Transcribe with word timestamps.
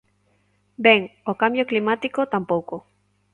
Ben, 0.85 1.01
o 1.31 1.33
cambio 1.41 1.67
climático, 1.71 2.21
tampouco. 2.33 2.75